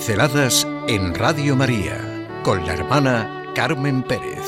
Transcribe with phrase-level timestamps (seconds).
[0.00, 4.46] Pinceladas en Radio María con la hermana Carmen Pérez.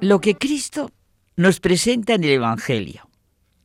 [0.00, 0.90] Lo que Cristo
[1.36, 3.08] nos presenta en el Evangelio.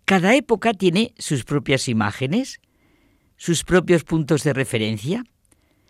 [0.05, 2.61] Cada época tiene sus propias imágenes,
[3.35, 5.23] sus propios puntos de referencia.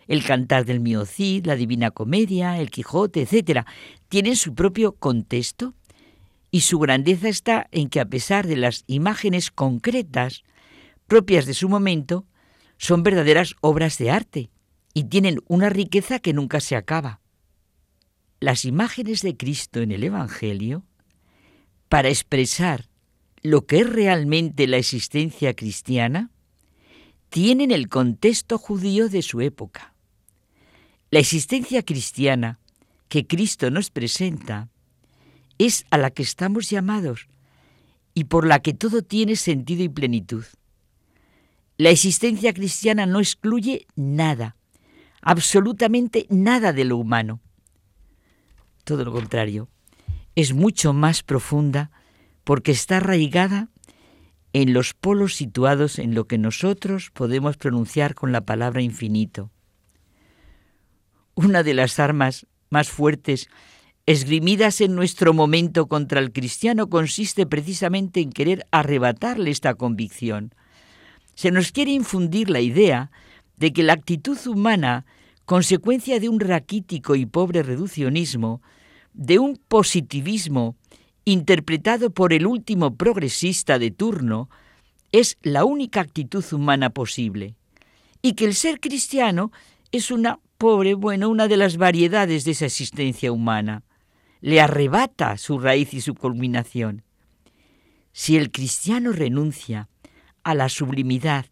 [0.07, 3.65] El cantar del Mio Cid, la Divina Comedia, el Quijote, etc.,
[4.09, 5.73] tienen su propio contexto
[6.51, 10.43] y su grandeza está en que a pesar de las imágenes concretas
[11.11, 12.25] propias de su momento,
[12.77, 14.49] son verdaderas obras de arte
[14.93, 17.19] y tienen una riqueza que nunca se acaba.
[18.39, 20.83] Las imágenes de Cristo en el Evangelio,
[21.89, 22.87] para expresar
[23.43, 26.31] lo que es realmente la existencia cristiana,
[27.29, 29.90] tienen el contexto judío de su época.
[31.13, 32.57] La existencia cristiana
[33.09, 34.69] que Cristo nos presenta
[35.57, 37.27] es a la que estamos llamados
[38.13, 40.45] y por la que todo tiene sentido y plenitud.
[41.75, 44.55] La existencia cristiana no excluye nada,
[45.21, 47.41] absolutamente nada de lo humano.
[48.85, 49.67] Todo lo contrario,
[50.35, 51.91] es mucho más profunda
[52.45, 53.67] porque está arraigada
[54.53, 59.51] en los polos situados en lo que nosotros podemos pronunciar con la palabra infinito
[61.45, 63.49] una de las armas más fuertes
[64.05, 70.53] esgrimidas en nuestro momento contra el cristiano consiste precisamente en querer arrebatarle esta convicción.
[71.35, 73.11] Se nos quiere infundir la idea
[73.57, 75.05] de que la actitud humana,
[75.45, 78.61] consecuencia de un raquítico y pobre reduccionismo,
[79.13, 80.75] de un positivismo
[81.25, 84.49] interpretado por el último progresista de turno,
[85.11, 87.55] es la única actitud humana posible,
[88.21, 89.51] y que el ser cristiano
[89.91, 93.83] es una pobre, bueno, una de las variedades de esa existencia humana.
[94.41, 97.03] Le arrebata su raíz y su culminación.
[98.13, 99.89] Si el cristiano renuncia
[100.43, 101.45] a la sublimidad,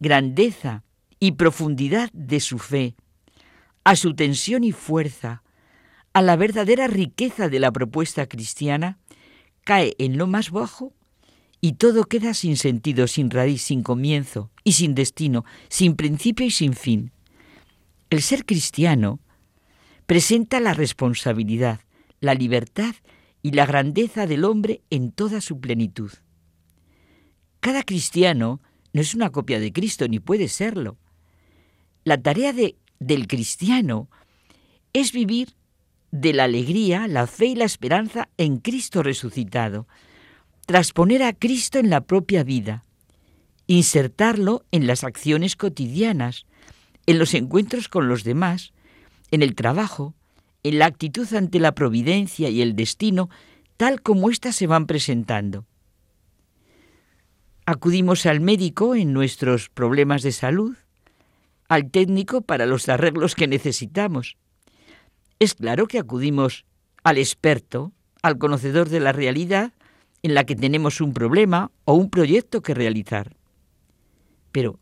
[0.00, 0.84] grandeza
[1.18, 2.94] y profundidad de su fe,
[3.84, 5.42] a su tensión y fuerza,
[6.12, 8.98] a la verdadera riqueza de la propuesta cristiana,
[9.64, 10.92] cae en lo más bajo
[11.60, 16.50] y todo queda sin sentido, sin raíz, sin comienzo y sin destino, sin principio y
[16.50, 17.12] sin fin.
[18.08, 19.18] El ser cristiano
[20.06, 21.80] presenta la responsabilidad,
[22.20, 22.94] la libertad
[23.42, 26.12] y la grandeza del hombre en toda su plenitud.
[27.58, 28.60] Cada cristiano
[28.92, 30.98] no es una copia de Cristo, ni puede serlo.
[32.04, 34.08] La tarea de, del cristiano
[34.92, 35.54] es vivir
[36.12, 39.88] de la alegría, la fe y la esperanza en Cristo resucitado,
[40.66, 42.84] trasponer a Cristo en la propia vida,
[43.66, 46.46] insertarlo en las acciones cotidianas,
[47.06, 48.72] en los encuentros con los demás,
[49.30, 50.14] en el trabajo,
[50.62, 53.30] en la actitud ante la providencia y el destino,
[53.76, 55.64] tal como éstas se van presentando.
[57.66, 60.76] Acudimos al médico en nuestros problemas de salud,
[61.68, 64.36] al técnico para los arreglos que necesitamos.
[65.38, 66.64] Es claro que acudimos
[67.02, 67.92] al experto,
[68.22, 69.72] al conocedor de la realidad
[70.22, 73.36] en la que tenemos un problema o un proyecto que realizar.
[74.50, 74.78] Pero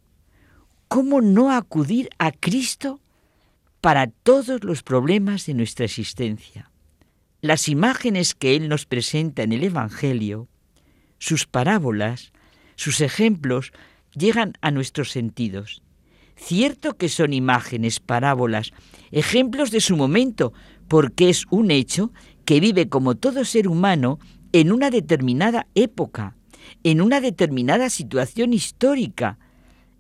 [0.89, 3.01] ¿cómo no acudir a Cristo
[3.81, 6.71] para todos los problemas de nuestra existencia?
[7.41, 10.49] Las imágenes que Él nos presenta en el Evangelio,
[11.19, 12.33] sus parábolas,
[12.77, 13.73] sus ejemplos,
[14.15, 15.83] llegan a nuestros sentidos.
[16.37, 18.73] Cierto que son imágenes, parábolas,
[19.11, 20.53] ejemplos de su momento,
[20.89, 22.13] porque es un hecho
[22.45, 24.19] que vive como todo ser humano
[24.53, 26.37] en una determinada época,
[26.83, 29.39] en una determinada situación histórica,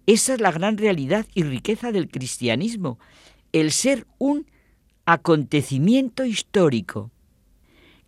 [0.06, 2.98] esa es la gran realidad y riqueza del cristianismo,
[3.53, 4.47] el ser un
[5.06, 7.10] acontecimiento histórico.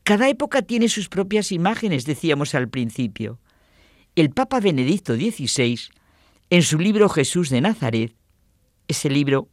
[0.03, 3.39] Cada época tiene sus propias imágenes, decíamos al principio.
[4.15, 5.79] El Papa Benedicto XVI,
[6.51, 8.15] en su libro Jesús de Nazaret,
[8.89, 9.49] ese libro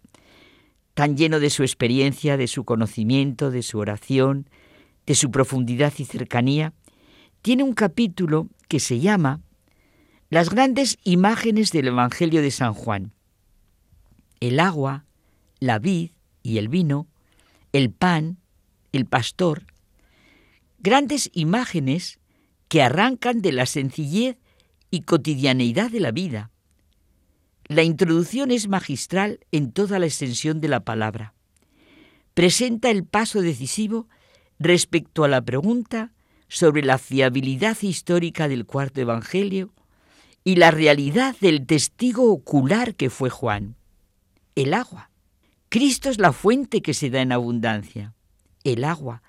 [0.93, 4.47] tan lleno de su experiencia, de su conocimiento, de su oración,
[5.05, 6.73] de su profundidad y cercanía,
[7.41, 9.41] tiene un capítulo que se llama
[10.33, 13.13] las grandes imágenes del Evangelio de San Juan.
[14.39, 15.05] El agua,
[15.59, 16.09] la vid
[16.41, 17.07] y el vino,
[17.71, 18.39] el pan,
[18.93, 19.67] el pastor,
[20.79, 22.19] grandes imágenes
[22.67, 24.37] que arrancan de la sencillez
[24.89, 26.49] y cotidianeidad de la vida.
[27.65, 31.35] La introducción es magistral en toda la extensión de la palabra.
[32.33, 34.09] Presenta el paso decisivo
[34.57, 36.11] respecto a la pregunta
[36.47, 39.71] sobre la fiabilidad histórica del cuarto Evangelio
[40.43, 43.75] y la realidad del testigo ocular que fue Juan,
[44.55, 45.09] el agua.
[45.69, 48.13] Cristo es la fuente que se da en abundancia,
[48.63, 49.23] el agua,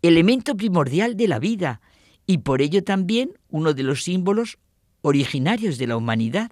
[0.00, 1.80] elemento primordial de la vida
[2.26, 4.58] y por ello también uno de los símbolos
[5.02, 6.50] originarios de la humanidad.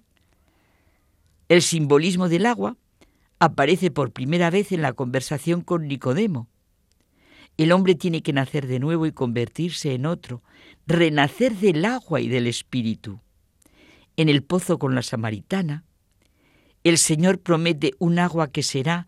[1.49, 2.77] El simbolismo del agua
[3.39, 6.47] aparece por primera vez en la conversación con Nicodemo.
[7.57, 10.43] El hombre tiene que nacer de nuevo y convertirse en otro,
[10.87, 13.19] renacer del agua y del espíritu.
[14.17, 15.83] En el pozo con la samaritana,
[16.83, 19.07] el Señor promete un agua que será,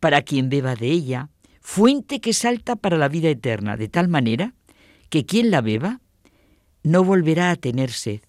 [0.00, 1.28] para quien beba de ella,
[1.60, 4.54] fuente que salta para la vida eterna, de tal manera
[5.10, 6.00] que quien la beba
[6.82, 8.20] no volverá a tener sed.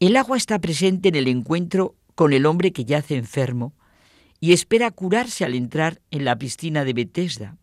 [0.00, 3.72] El agua está presente en el encuentro con el hombre que yace enfermo
[4.40, 7.56] y espera curarse al entrar en la piscina de Betesda.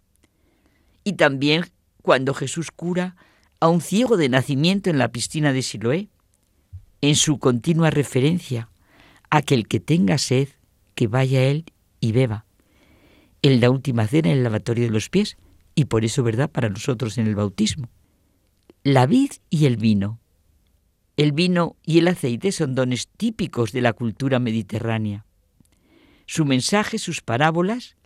[1.03, 1.65] Y también
[2.01, 3.17] cuando Jesús cura
[3.59, 6.09] a un ciego de nacimiento en la piscina de Siloé,
[7.01, 8.69] en su continua referencia
[9.29, 10.49] a que el que tenga sed,
[10.95, 11.65] que vaya él
[11.99, 12.45] y beba.
[13.41, 15.37] En la última cena en el lavatorio de los pies
[15.75, 17.89] y por eso, ¿verdad?, para nosotros en el bautismo.
[18.83, 20.19] La vid y el vino.
[21.15, 25.25] El vino y el aceite son dones típicos de la cultura mediterránea.
[26.25, 27.97] Su mensaje, sus parábolas,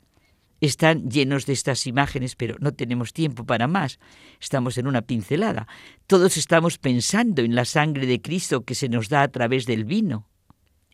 [0.67, 3.99] están llenos de estas imágenes, pero no tenemos tiempo para más.
[4.39, 5.67] Estamos en una pincelada.
[6.07, 9.83] Todos estamos pensando en la sangre de Cristo que se nos da a través del
[9.83, 10.29] vino,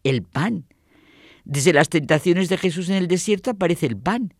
[0.03, 0.65] el pan.
[1.45, 4.33] Desde las tentaciones de Jesús en el desierto aparece el pan.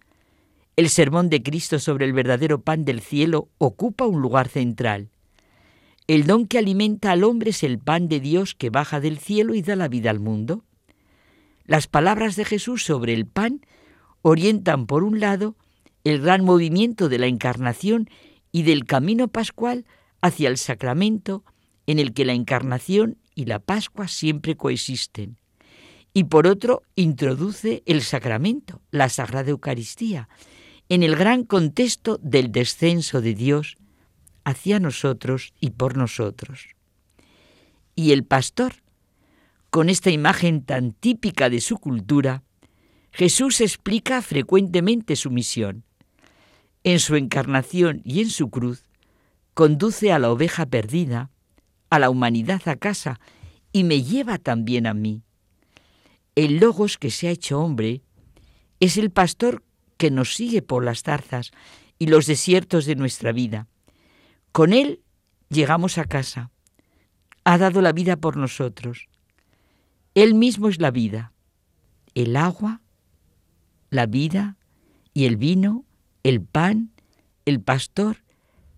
[0.75, 5.09] El sermón de Cristo sobre el verdadero pan del cielo ocupa un lugar central.
[6.07, 9.53] El don que alimenta al hombre es el pan de Dios que baja del cielo
[9.53, 10.63] y da la vida al mundo.
[11.65, 13.61] Las palabras de Jesús sobre el pan
[14.21, 15.55] orientan, por un lado,
[16.03, 18.09] el gran movimiento de la encarnación
[18.51, 19.85] y del camino pascual
[20.21, 21.43] hacia el sacramento
[21.87, 25.37] en el que la encarnación y la Pascua siempre coexisten
[26.13, 30.29] y por otro introduce el sacramento, la Sagrada Eucaristía,
[30.89, 33.77] en el gran contexto del descenso de Dios
[34.43, 36.69] hacia nosotros y por nosotros.
[37.95, 38.73] Y el pastor,
[39.69, 42.43] con esta imagen tan típica de su cultura,
[43.11, 45.83] Jesús explica frecuentemente su misión.
[46.83, 48.83] En su encarnación y en su cruz,
[49.53, 51.29] conduce a la oveja perdida,
[51.89, 53.19] a la humanidad a casa,
[53.73, 55.23] y me lleva también a mí.
[56.35, 58.01] El Logos que se ha hecho hombre
[58.79, 59.63] es el pastor
[59.97, 61.51] que nos sigue por las zarzas
[61.97, 63.67] y los desiertos de nuestra vida.
[64.53, 65.01] Con él
[65.49, 66.51] llegamos a casa.
[67.43, 69.07] Ha dado la vida por nosotros.
[70.15, 71.33] Él mismo es la vida.
[72.15, 72.81] El agua,
[73.89, 74.57] la vida
[75.13, 75.85] y el vino,
[76.23, 76.91] el pan,
[77.45, 78.17] el pastor,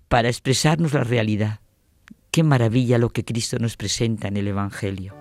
[0.07, 1.59] para expresarnos la realidad.
[2.31, 5.15] Qué maravilla lo que Cristo nos presenta en el Evangelio.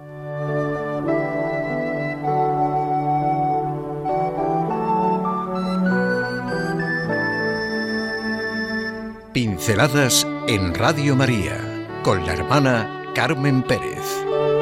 [9.33, 14.60] Pinceladas en Radio María con la hermana Carmen Pérez.